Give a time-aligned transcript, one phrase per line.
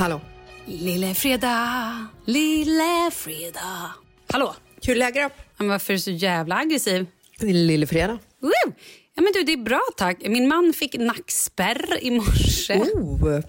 [0.00, 0.20] Hallå!
[0.66, 3.94] Lille fredag, lille fredag.
[4.32, 4.54] Hallå?
[4.82, 5.32] Hur är läget?
[5.56, 7.06] Men varför är du så jävla aggressiv?
[7.40, 8.18] Lillefredag.
[8.40, 8.72] Woo!
[9.14, 10.16] Ja, men du, det är bra tack.
[10.28, 12.74] Min man fick nackspärr i morse.
[12.74, 13.40] Oh.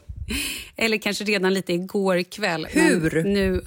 [0.75, 2.67] Eller kanske redan lite igår kväll.
[2.69, 3.23] Hur?
[3.23, 3.63] Nu...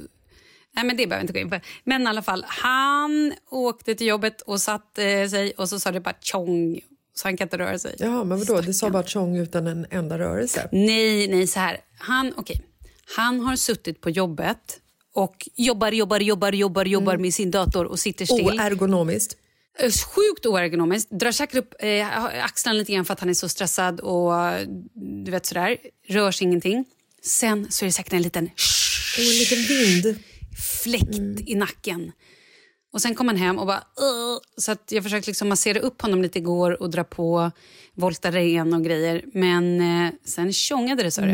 [0.76, 1.60] Nej, men det behöver jag inte gå in på.
[1.84, 6.00] Men i alla fall, han åkte till jobbet och satte sig och så sa det
[6.00, 6.80] bara tjong.
[7.14, 7.96] Så han kan inte röra sig.
[7.98, 8.60] Ja, men vadå?
[8.60, 10.68] Det sa bara tjong utan en enda rörelse.
[10.72, 11.80] Nej, nej, så här.
[11.98, 12.62] Han, okej.
[13.16, 14.80] Han har suttit på jobbet
[15.14, 18.46] och jobbar, jobbar, jobbar, jobbar, jobbar med sin dator och sitter still.
[18.46, 19.36] Oergonomiskt.
[20.14, 21.10] Sjukt oergonomiskt.
[21.10, 24.32] Drar säkert upp eh, axlarna lite grann för att han är så stressad och
[25.24, 25.76] du vet sådär.
[26.08, 26.84] Rör sig ingenting.
[27.22, 30.18] Sen så är det säkert en liten Och en liten vind.
[30.82, 32.12] fläkt i nacken.
[32.94, 33.84] Och sen kom han hem och bara...
[33.96, 37.50] "Ugh." Så att jag försökte liksom massera upp honom lite igår och dra på
[37.94, 39.22] Voltaren och grejer.
[39.32, 41.32] Men eh, sen tjongade det, sa du.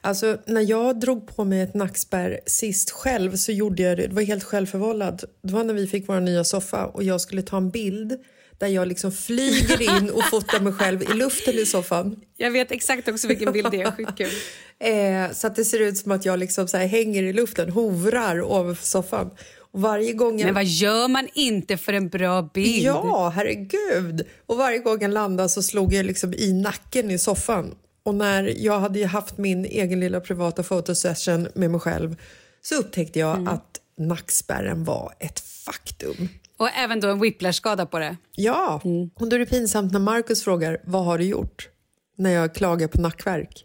[0.00, 4.06] Alltså, när jag drog på mig ett nackspärr sist själv så gjorde jag det.
[4.06, 5.24] Det var helt självförvållat.
[5.42, 8.18] Det var när vi fick vår nya soffa och jag skulle ta en bild
[8.58, 12.16] där jag liksom flyger in och fotar mig själv i luften i soffan.
[12.36, 13.92] Jag vet exakt också vilken bild det är.
[14.82, 17.70] Eh, så att det ser ut som att jag liksom så här hänger i luften,
[17.70, 19.30] hovrar ovanför soffan.
[19.72, 20.44] Och varje gång jag...
[20.46, 22.84] Men vad gör man inte för en bra bild?
[22.84, 24.26] Ja, herregud!
[24.46, 27.74] Och varje gång jag landade så slog jag liksom i nacken i soffan.
[28.02, 32.16] Och när jag hade haft min egen lilla privata fotosession med mig själv
[32.62, 33.48] så upptäckte jag Mm.
[33.48, 36.28] att nackspärren var ett faktum.
[36.56, 38.16] Och även då en whiplash-skada på det.
[38.36, 39.10] Ja, Mm.
[39.14, 41.68] och då är det pinsamt när Markus frågar vad har du gjort
[42.16, 43.64] när jag klagar på nackvärk.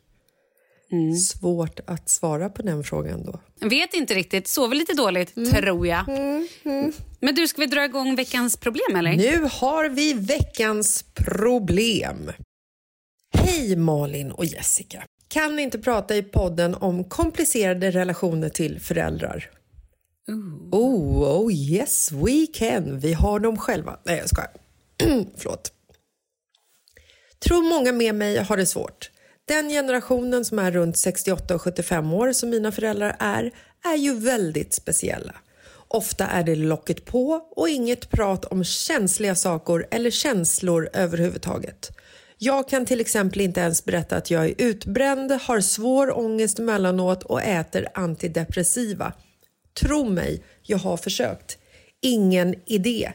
[0.91, 1.15] Mm.
[1.15, 3.39] Svårt att svara på den frågan då.
[3.59, 4.47] Jag vet inte riktigt.
[4.47, 5.51] Sover lite dåligt, Mm.
[5.51, 6.05] tror jag.
[7.19, 9.13] Men du, ska vi dra igång veckans problem, eller?
[9.17, 12.31] Nu har vi veckans problem.
[13.37, 15.03] Hej Malin och Jessica.
[15.27, 19.49] Kan ni inte prata i podden om komplicerade relationer till föräldrar?
[20.71, 22.99] Oh, oh yes we can.
[22.99, 23.99] Vi har dem själva.
[24.03, 24.51] Nej, jag skojar.
[25.37, 25.71] Förlåt.
[27.39, 29.11] Tror många med mig har det svårt.
[29.47, 33.51] Den generationen som är runt 68 och 75 år som mina föräldrar är,
[33.85, 35.35] är ju väldigt speciella.
[35.87, 41.91] Ofta är det locket på och inget prat om känsliga saker eller känslor överhuvudtaget.
[42.37, 47.23] Jag kan till exempel inte ens berätta att jag är utbränd, har svår ångest emellanåt
[47.23, 49.13] och äter antidepressiva.
[49.81, 51.57] Tro mig, jag har försökt.
[52.01, 53.11] Ingen idé.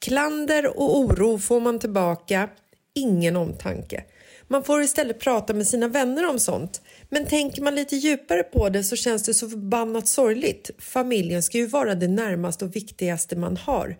[0.00, 2.48] Klander och oro får man tillbaka,
[2.94, 4.04] ingen omtanke.
[4.48, 6.82] Man får istället prata med sina vänner om sånt.
[7.08, 10.70] Men tänker man lite djupare på det så känns det så förbannat sorgligt.
[10.78, 13.96] Familjen ska ju vara det närmaste och viktigaste man har.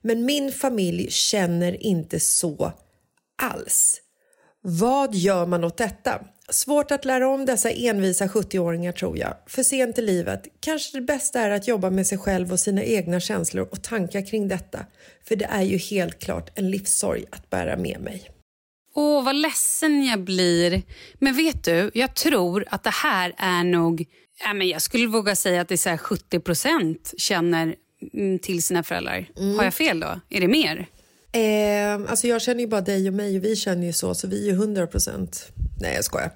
[0.00, 2.72] Men min familj känner inte så
[3.42, 4.00] alls.
[4.60, 6.20] Vad gör man åt detta?
[6.50, 9.34] Svårt att lära om dessa envisa 70-åringar tror jag.
[9.46, 10.46] För sent i livet.
[10.60, 14.26] Kanske det bästa är att jobba med sig själv och sina egna känslor och tankar
[14.26, 14.86] kring detta.
[15.24, 18.30] För det är ju helt klart en livssorg att bära med mig.
[19.00, 20.82] Åh, vad ledsen jag blir.
[21.18, 24.06] Men vet du, jag tror att det här är nog...
[24.44, 27.74] Ja, men jag skulle våga säga att det är så här 70 procent känner
[28.14, 29.28] mm, till sina föräldrar.
[29.56, 30.20] Har jag fel då?
[30.28, 30.86] Är det mer?
[31.32, 34.28] Eh, alltså jag känner ju bara dig och mig och vi känner ju så, så
[34.28, 35.52] vi är ju 100 procent.
[35.80, 36.30] Nej, jag skojar.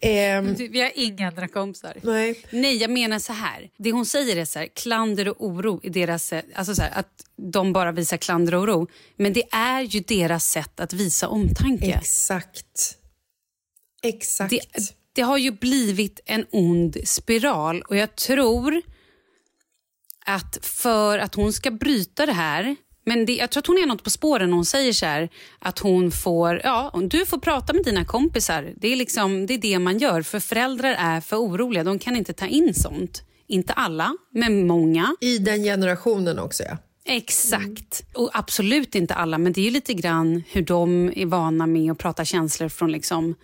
[0.00, 1.96] Eh, Vi har inga andra kompisar.
[2.02, 2.44] nej.
[2.50, 3.70] Nej, jag menar så här.
[3.78, 6.90] Det hon säger är så här, klander och oro i deras sätt, alltså så här,
[6.98, 8.88] att de bara visar klander och oro.
[9.16, 11.86] Men det är ju deras sätt att visa omtanke.
[12.00, 12.96] Exakt.
[14.02, 14.50] Exakt.
[14.50, 14.60] Det,
[15.12, 18.82] det har ju blivit en ond spiral och jag tror
[20.26, 23.86] att för att hon ska bryta det här men det, jag tror att hon är
[23.86, 25.28] något på spåren när hon säger så här,
[25.58, 28.72] att hon får, ja, du får prata med dina kompisar.
[28.76, 31.84] Det är, liksom, det är det man gör, för föräldrar är för oroliga.
[31.84, 33.22] De kan inte ta in sånt.
[33.46, 35.16] Inte alla, men många.
[35.20, 36.78] I den generationen också, ja.
[37.06, 38.04] Exakt.
[38.14, 41.92] Och absolut inte alla, men det är ju lite grann hur de är vana med
[41.92, 43.34] att prata känslor från, liksom,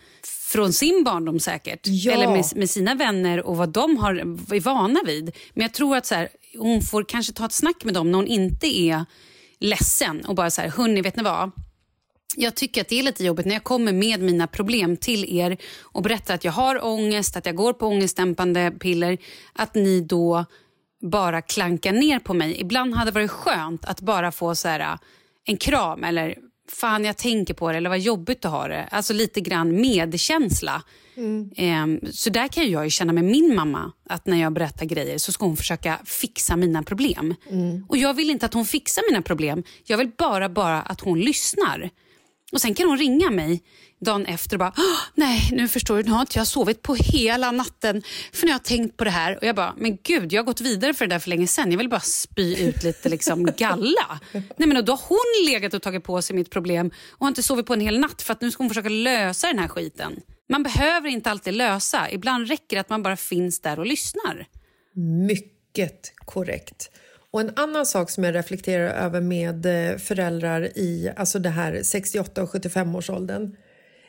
[0.53, 1.81] från sin barndom säkert.
[1.85, 2.13] Ja.
[2.13, 4.15] Eller med, med sina vänner och vad de har,
[4.55, 5.37] är vana vid.
[5.55, 6.29] Men jag tror att så här,
[6.59, 9.05] hon får kanske ta ett snack med dem när hon inte är
[9.61, 11.51] ledsen och bara så här, hörni, vet ni vad?
[12.37, 15.57] Jag tycker att det är lite jobbigt när jag kommer med mina problem till er
[15.83, 19.19] och berättar att jag har ångest, att jag går på ångestdämpande piller,
[19.53, 20.45] att ni då
[21.01, 22.61] bara klankar ner på mig.
[22.61, 24.99] Ibland hade det varit skönt att bara få så här,
[25.45, 26.39] en kram eller
[26.73, 28.89] fan jag tänker på det eller vad jobbigt du har det.
[28.91, 30.83] Alltså lite grann medkänsla.
[31.57, 35.19] Ehm, så där kan jag ju känna med min mamma att när jag berättar grejer
[35.19, 37.35] så ska hon försöka fixa mina problem.
[37.89, 39.63] Och jag vill inte att hon fixar mina problem.
[39.85, 41.91] Jag vill bara, bara att hon lyssnar.
[42.53, 43.63] Och Sen kan hon ringa mig
[44.01, 46.95] dagen efter och bara "Åh, nej nu förstår du, nu har inte jag sovit på
[46.95, 48.03] hela natten
[48.33, 49.37] för nu har jag tänkt på det här.
[49.37, 51.71] Och jag bara, men gud jag har gått vidare för det där för länge sedan.
[51.71, 54.21] Jag vill bara spy ut lite liksom galla.
[54.33, 57.29] nej men och Då har hon legat och tagit på sig mitt problem och har
[57.29, 59.69] inte sovit på en hel natt för att nu ska hon försöka lösa den här
[59.69, 60.21] skiten.
[60.49, 62.11] Man behöver inte alltid lösa.
[62.11, 64.47] Ibland räcker det att man bara finns där och lyssnar.
[65.27, 66.91] Mycket korrekt.
[67.33, 71.83] Och En annan sak som jag reflekterar över med eh, föräldrar i alltså det här
[71.83, 73.57] 68 och 75-årsåldern.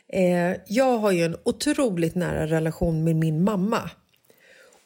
[0.08, 3.90] Eh, jag har ju en otroligt nära relation med min mamma.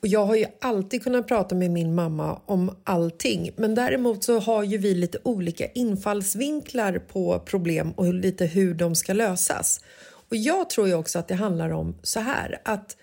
[0.03, 4.39] Och Jag har ju alltid kunnat prata med min mamma om allting men däremot så
[4.39, 9.81] har ju vi lite olika infallsvinklar på problem och lite hur de ska lösas.
[10.29, 12.97] Och Jag tror ju också att det handlar om så här att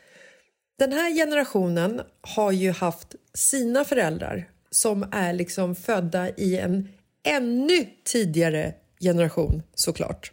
[0.80, 6.88] den här generationen har ju haft sina föräldrar som är liksom födda i en
[7.28, 10.32] ännu tidigare generation såklart.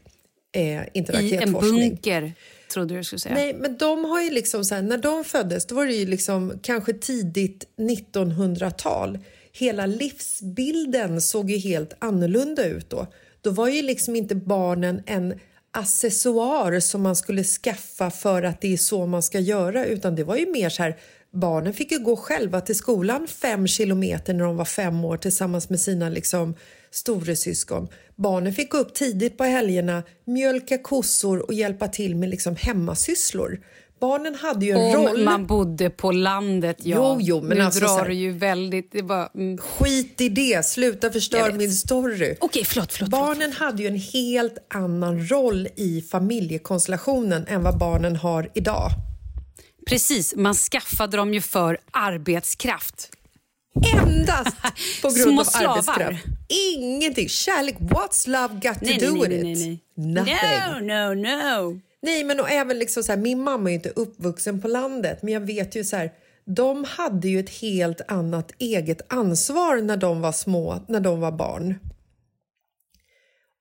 [0.53, 2.33] Eh, inte I en bunker,
[2.73, 3.35] trodde du skulle säga.
[3.35, 6.07] Nej, men de har ju liksom så här, när de föddes då var det ju
[6.07, 9.19] liksom kanske tidigt 1900-tal.
[9.53, 13.07] Hela livsbilden såg ju helt annorlunda ut då.
[13.41, 15.41] då var ju liksom inte barnen en
[15.73, 20.25] accessoar som man skulle skaffa för att det är så man ska göra utan det
[20.25, 20.97] var ju mer så här
[21.33, 25.71] barnen fick ju gå själva till skolan fem kilometer när de var fem år tillsammans
[25.71, 26.55] med sina liksom
[26.91, 27.89] storesyskon.
[28.17, 33.61] Barnen fick gå upp tidigt på helgerna, mjölka kossor och hjälpa till med liksom hemmasysslor.
[34.01, 35.25] Barnen hade ju en Om roll.
[35.25, 36.97] man bodde på landet, ja.
[36.97, 38.93] Jo, jo, men nu alltså drar du ju väldigt...
[38.93, 39.59] Det bara, mm.
[39.59, 42.37] Skit i det, sluta förstöra min story.
[42.41, 43.11] Okej, förlåt, förlåt.
[43.11, 48.91] Barnen hade ju en helt annan roll i familjekonstellationen än vad barnen har idag.
[49.91, 53.11] Precis, man skaffade dem ju för arbetskraft.
[53.97, 54.57] Endast
[55.03, 55.71] på grund Små av slavar.
[55.73, 56.25] arbetskraft.
[56.77, 57.29] Ingenting.
[57.29, 59.81] Kärlek, what's love got to Nej, do nej, with nej, it?
[59.97, 60.87] Nothing.
[60.87, 61.81] No, no, no.
[62.03, 65.23] Nej, men och även liksom så här, min mamma är ju inte uppvuxen på landet,
[65.23, 66.13] men jag vet ju så här,
[66.45, 71.33] de hade ju ett helt annat eget ansvar när de var små, när de var
[71.33, 71.75] barn.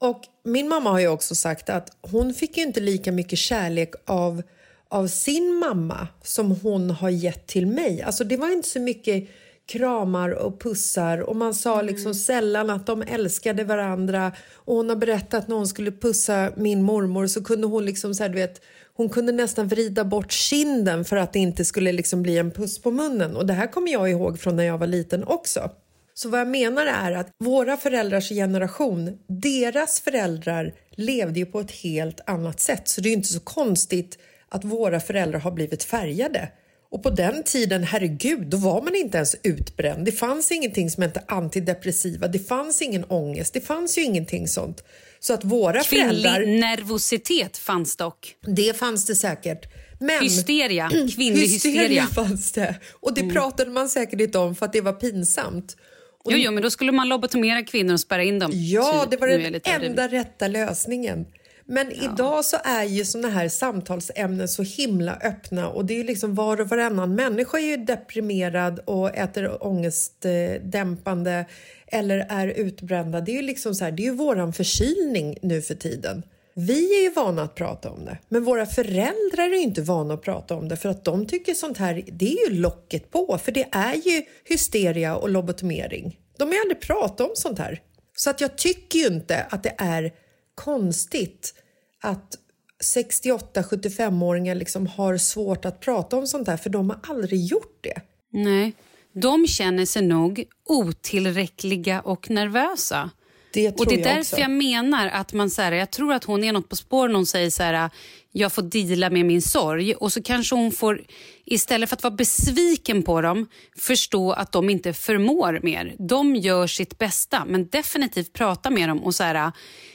[0.01, 3.93] Och min mamma har ju också sagt att hon fick ju inte lika mycket kärlek
[4.05, 4.43] av,
[4.89, 8.01] av sin mamma som hon har gett till mig.
[8.01, 9.29] Alltså det var inte så mycket
[9.65, 14.95] kramar och pussar och man sa liksom sällan att de älskade varandra och hon har
[14.95, 18.61] berättat när hon skulle pussa min mormor så kunde hon liksom så här, du vet
[18.93, 22.81] hon kunde nästan vrida bort kinden för att det inte skulle liksom bli en puss
[22.81, 25.71] på munnen och det här kommer jag ihåg från när jag var liten också.
[26.13, 31.71] Så vad jag menar är att våra föräldrars generation, deras föräldrar levde ju på ett
[31.71, 32.87] helt annat sätt.
[32.87, 34.17] Så det är inte så konstigt
[34.49, 36.49] att våra föräldrar har blivit färgade.
[36.91, 40.05] Och på den tiden, herregud, då var man inte ens utbränd.
[40.05, 44.83] Det fanns ingenting som hette antidepressiva, det fanns ingen ångest, det fanns ju ingenting sånt.
[45.19, 48.35] Så att våra föräldrar, Kvinnlig nervositet fanns dock.
[48.55, 49.65] det fanns det säkert.
[49.99, 52.05] Men Hysteria, kvinnlig hysteria.
[52.07, 52.75] fanns det.
[52.99, 55.75] Och det pratade man säkert inte om för att det var pinsamt.
[56.23, 58.51] Och Jo, jo, men då skulle man lobotomera kvinnor och spärra in dem.
[58.53, 59.11] Ja, Typ.
[59.11, 61.25] det var den enda rätta lösningen.
[61.71, 66.03] Men idag så är ju såna här samtalsämnen så himla öppna och det är ju
[66.03, 71.45] liksom var och varannan människa är ju deprimerad och äter ångestdämpande
[71.87, 73.21] eller är utbrända.
[73.21, 76.23] Det är ju liksom så här, det är ju våran förkylning nu för tiden.
[76.53, 80.21] Vi är ju vana att prata om det, men våra föräldrar är inte vana att
[80.21, 83.51] prata om det för att de tycker sånt här, det är ju locket på för
[83.51, 86.19] det är ju hysteria och lobotomering.
[86.37, 87.81] De har ju aldrig pratat om sånt här.
[88.15, 90.11] Så att jag tycker ju inte att det är
[90.55, 91.53] konstigt
[92.01, 92.37] att
[92.83, 98.01] 68-75-åringar liksom har svårt att prata om sånt här för de har aldrig gjort det.
[98.29, 98.73] Nej.
[99.13, 103.09] De känner sig nog otillräckliga och nervösa.
[103.53, 104.39] Det tror och det är jag därför också.
[104.39, 107.15] jag menar att man så här, jag tror att hon är något på spåren.
[107.15, 107.89] Hon säger så här,
[108.31, 111.01] jag får dela med min sorg och så kanske hon får
[111.45, 115.95] istället för att vara besviken på dem förstå att de inte förmår mer.
[115.99, 119.51] De gör sitt bästa, men definitivt prata med dem och så här,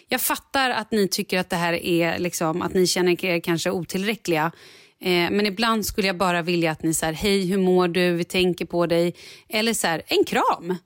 [0.09, 3.71] jag fattar att ni tycker att det här är liksom att ni känner er kanske
[3.71, 4.53] otillräckliga.
[5.01, 8.13] Eh, men ibland skulle jag bara vilja att ni säger hej, hur mår du?
[8.13, 9.15] Vi tänker på dig.
[9.49, 10.77] Eller så här, en kram.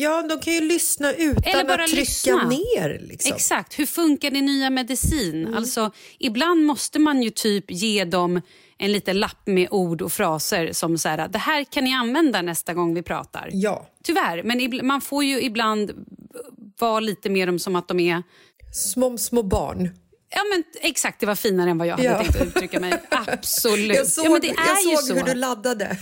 [0.00, 2.48] Ja, de kan ju lyssna utan Eller bara att trycka lyssna.
[2.48, 2.98] ner.
[3.02, 3.34] Liksom.
[3.34, 3.78] Exakt.
[3.78, 5.42] Hur funkar din nya medicin?
[5.46, 5.54] Mm.
[5.54, 8.40] Alltså, ibland måste man ju typ ge dem
[8.78, 12.42] en liten lapp med ord och fraser som så här, det här kan ni använda
[12.42, 13.48] nästa gång vi pratar.
[13.52, 15.90] Ja, Tyvärr, men man får ju ibland
[16.78, 18.22] vara lite mer dem som att de är...
[18.72, 19.90] små, små barn.
[20.34, 22.18] Ja, men exakt, det var finare än vad jag hade Ja.
[22.24, 22.92] tänkt uttrycka mig.
[23.10, 23.96] Absolut.
[23.96, 25.14] Jag såg, ja, men det är jag ju såg så.
[25.14, 25.96] hur du laddade.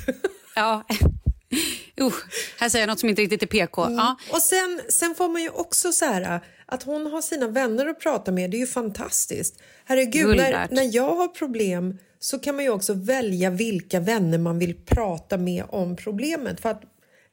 [0.54, 0.84] Ja.
[2.00, 2.24] Usch,
[2.58, 3.84] här säger jag något som inte riktigt är PK.
[3.84, 3.96] Mm.
[3.96, 4.16] Ja.
[4.32, 8.00] Och sen, sen får man ju också så här att hon har sina vänner att
[8.00, 8.50] prata med.
[8.50, 9.62] Det är ju fantastiskt.
[9.84, 14.58] Herregud, när, när jag har problem så kan man ju också välja vilka vänner man
[14.58, 16.60] vill prata med om problemet.
[16.60, 16.82] För att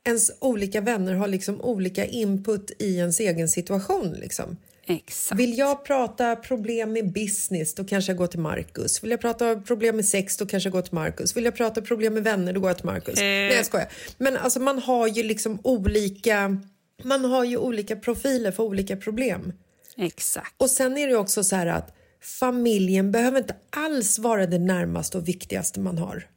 [0.04, 4.12] ens olika vänner har liksom olika input i ens egen situation.
[4.12, 4.58] Liksom.
[4.88, 5.40] Exakt.
[5.40, 9.04] Vill jag prata problem med business, då kanske jag går till Marcus.
[9.04, 11.38] Vill jag prata problem med sex, då kanske jag går till Marcus.
[11.38, 13.20] Vill jag prata problem med vänner, då går jag till Marcus.
[13.20, 13.88] Nej, jag skojar.
[14.18, 16.62] Men alltså, man har ju liksom olika...
[17.04, 19.54] Man har ju olika profiler för olika problem.
[19.98, 20.54] Exakt.
[20.58, 25.18] Och sen är det också så här att familjen behöver inte alls vara det närmaste
[25.18, 26.28] och viktigaste man har.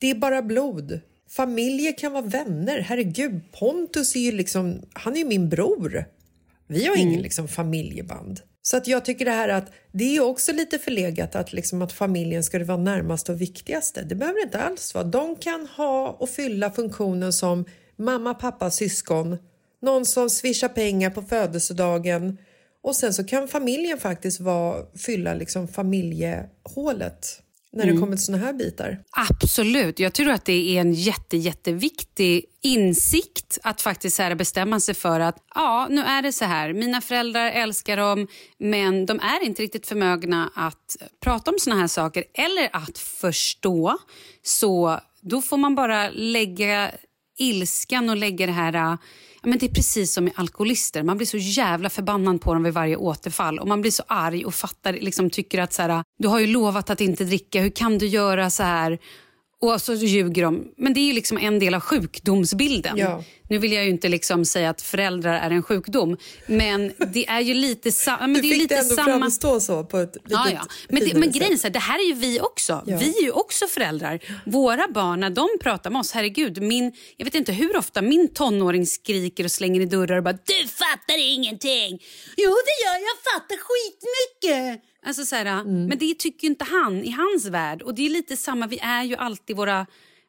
[0.00, 1.00] Det är bara blod.
[1.28, 2.80] Familjer kan vara vänner.
[2.80, 6.04] Herregud, Pontus är ju liksom, han är ju min bror.
[6.66, 8.40] Vi har ingen liksom familjeband.
[8.62, 11.92] Så att jag tycker det här att det är också lite förlegat att, liksom att
[11.92, 14.02] familjen ska det vara närmaste och viktigaste.
[14.02, 15.04] Det behöver det inte alls vara.
[15.04, 17.64] De kan ha och fylla funktionen som
[17.96, 19.38] mamma, pappa, syskon.
[19.82, 22.38] Någon som swishar pengar på födelsedagen.
[22.82, 27.42] Och sen så kan familjen faktiskt vara, fylla liksom familjehålet.
[27.76, 28.98] När det kommer till såna här bitar.
[29.10, 29.98] Absolut.
[29.98, 35.20] Jag tror att det är en jätte, jätteviktig insikt att faktiskt här bestämma sig för
[35.20, 36.72] att ja, nu är det så här.
[36.72, 38.26] Mina föräldrar älskar dem,
[38.58, 43.98] men de är inte riktigt förmögna att prata om såna här saker eller att förstå.
[44.42, 46.90] Så då får man bara lägga
[47.38, 48.98] ilskan och lägga det här
[49.46, 51.02] men det är precis som med alkoholister.
[51.02, 53.58] Man blir så jävla förbannad på dem vid varje återfall.
[53.58, 56.46] Och Man blir så arg och fattar, liksom, tycker att så här, du har ju
[56.46, 57.60] lovat att inte dricka.
[57.60, 58.98] Hur kan du göra så här?
[59.60, 60.64] Och så ljuger de.
[60.76, 62.96] Men det är ju liksom en del av sjukdomsbilden.
[62.98, 63.22] Ja.
[63.48, 67.40] Nu vill jag ju inte liksom säga att föräldrar är en sjukdom, men det är
[67.40, 69.18] ju lite, sa men du det är lite det ändå samma...
[69.18, 70.66] framstå så på ett litet Ja, ja.
[70.88, 72.82] Men, det, men grejen är det här är ju vi också.
[72.86, 72.98] Ja.
[72.98, 74.20] Vi är ju också föräldrar.
[74.46, 78.28] Våra barn, när de pratar med oss, herregud, min, jag vet inte hur ofta min
[78.34, 82.02] tonåring skriker och slänger i dörrar och bara “du fattar ingenting”.
[82.36, 84.82] Jo, det gör jag, fattar skitmycket.
[85.06, 85.86] Alltså så här, Mm.
[85.86, 87.82] Men det tycker inte han i hans värld.
[87.82, 89.86] Och det är lite samma, vi är ju alltid våra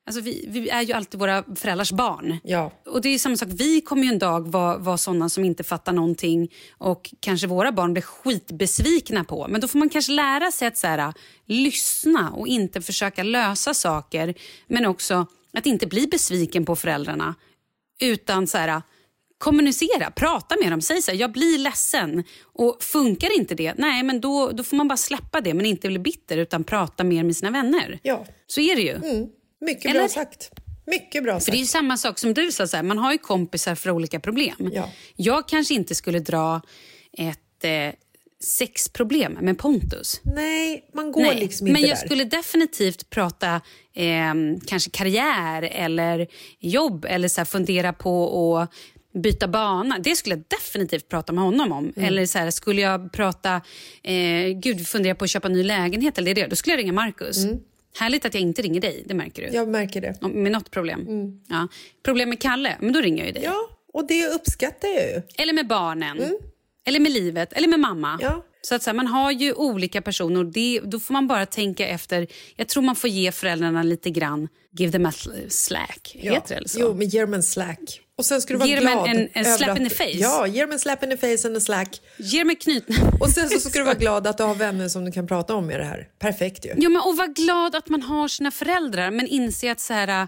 [0.08, 2.38] Alltså vi, vi är ju alltid våra föräldrars barn.
[2.44, 2.72] Ja.
[2.86, 5.64] Och det är samma sak, vi kommer ju en dag vara, vara såna som inte
[5.64, 9.48] fattar någonting och kanske våra barn blir skitbesvikna på.
[9.50, 11.14] Men då får man kanske lära sig att så här,
[11.46, 14.34] lyssna och inte försöka lösa saker.
[14.68, 17.36] Men också att inte bli besviken på föräldrarna.
[18.02, 18.82] Utan så här,
[19.38, 20.82] kommunicera, prata med dem.
[20.82, 22.24] Säg så här, jag blir ledsen.
[22.44, 25.88] Och funkar inte det, nej men då, då får man bara släppa det men inte
[25.88, 28.00] bli bitter utan prata mer med sina vänner.
[28.04, 28.26] Ja.
[28.48, 29.28] Så är det ju.
[29.62, 30.00] Mycket Eller?
[30.00, 30.52] bra sagt.
[30.86, 31.52] Mycket bra För sagt.
[31.52, 33.90] det är ju samma sak som du sa, så här, man har ju kompisar för
[33.92, 34.72] olika problem.
[34.74, 34.90] Ja.
[35.16, 36.62] Jag kanske inte skulle dra
[37.18, 37.94] ett eh,
[38.40, 40.22] sexproblem med Pontus.
[40.24, 42.06] Nej, man går liksom inte men jag där.
[42.06, 43.62] skulle definitivt prata
[43.94, 44.34] eh,
[44.68, 46.28] kanske karriär eller
[46.60, 48.74] jobb eller så här, fundera på att
[49.22, 50.00] byta bana.
[50.00, 51.94] Det skulle jag definitivt prata med honom om.
[51.96, 52.08] Mm.
[52.08, 53.62] Eller så här, skulle jag prata,
[54.04, 56.94] eh, gud fundera på att köpa en ny lägenhet eller det, då skulle jag ringa
[56.94, 57.46] Markus.
[58.00, 59.48] Härligt att jag inte ringer dig, det märker du.
[59.48, 59.56] Mm.
[59.56, 60.16] Jag märker det.
[60.22, 61.08] Om- Med något problem.
[61.48, 61.68] Ja.
[62.04, 63.44] Problem med Kalle, men då ringer jag ju dig.
[63.44, 63.56] Ja,
[63.94, 65.22] och det uppskattar jag ju.
[65.38, 66.18] Eller med barnen.
[66.86, 67.54] Eller med livet.
[67.54, 68.08] Eller med mamma.
[68.10, 68.20] Mm.
[68.22, 68.44] Ja.
[68.62, 71.88] Så att så här, Man har ju olika personer det, då får man bara tänka
[71.88, 72.28] efter.
[72.56, 76.16] Jag tror man får ge föräldrarna lite grann, give them a sl- slack.
[76.22, 76.34] Ja.
[76.34, 76.80] Heter det så?
[76.80, 78.02] Jo, men ge dem en slack.
[78.18, 80.10] Och sen ska du vara Ge dem en- en- en slap att- in the face.
[80.12, 82.02] Ja, ge dem en slap in the face and a slack.
[82.17, 82.86] Ge dem en knyt.
[83.22, 85.56] Och sen så ska du vara glad att du har vänner som du kan prata
[85.56, 86.08] om med det här.
[86.20, 86.70] Perfekt ju.
[86.78, 90.28] Ja, men, och var glad att man har sina föräldrar men inse att så här,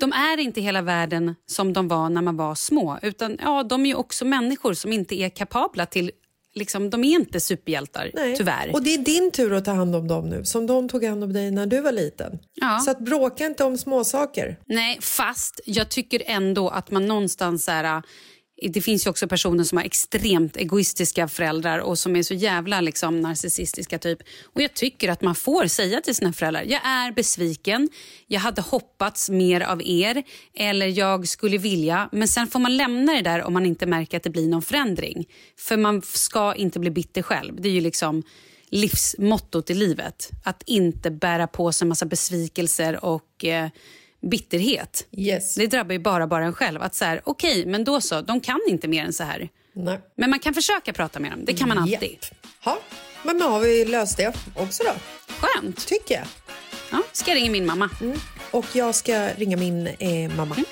[0.00, 2.98] de är inte hela världen som de var när man var små.
[3.02, 6.10] Utan ja, De är ju också människor som inte är kapabla till...
[6.56, 8.36] Liksom, de är inte superhjältar, Nej.
[8.36, 8.70] tyvärr.
[8.72, 11.24] Och det är din tur att ta hand om dem nu, som de tog hand
[11.24, 12.38] om dig när du var liten.
[12.54, 12.78] Ja.
[12.78, 14.56] Så att bråka inte om småsaker.
[14.66, 17.64] Nej, fast jag tycker ändå att man någonstans...
[17.64, 18.02] Så här,
[18.62, 22.80] det finns ju också personer som har extremt egoistiska föräldrar och som är så jävla
[22.80, 23.98] liksom, narcissistiska.
[23.98, 24.18] typ.
[24.44, 27.88] Och Jag tycker att man får säga till sina föräldrar jag är besviken,
[28.26, 30.22] jag hade hoppats mer av er
[30.54, 32.08] eller jag skulle vilja.
[32.12, 34.62] Men sen får man lämna det där om man inte märker att det blir någon
[34.62, 35.28] förändring.
[35.58, 37.60] För man ska inte bli bitter själv.
[37.60, 38.22] Det är ju liksom
[38.70, 40.30] livsmottot i livet.
[40.44, 43.68] Att inte bära på sig en massa besvikelser och eh,
[44.30, 45.06] bitterhet.
[45.16, 45.54] Yes.
[45.54, 46.82] Det drabbar ju bara, bara en själv.
[46.82, 49.48] Att så här, okej, men då så, de kan inte mer än så här.
[49.72, 50.00] Nej.
[50.16, 52.02] Men man kan försöka prata med dem, det kan man alltid.
[52.02, 52.64] Japp.
[52.64, 52.78] Ha.
[53.22, 54.92] Men nu har vi löst det också då,
[55.38, 55.86] Skönt.
[55.86, 56.24] tycker jag.
[56.90, 57.90] Ja, ska jag ringa min mamma.
[58.50, 60.54] Och jag ska ringa min eh, mamma.
[60.54, 60.64] Mm.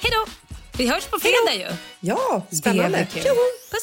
[0.00, 0.30] Hej då!
[0.78, 1.76] Vi hörs på fredag ju.
[2.00, 3.06] Ja, Det spännande.
[3.12, 3.22] kul.
[3.22, 3.34] Tjoho!
[3.70, 3.82] Puss.